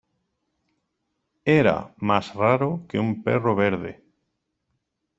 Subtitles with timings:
[1.45, 4.03] Era más raro que un perro verde